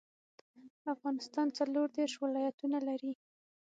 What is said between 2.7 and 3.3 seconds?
لري.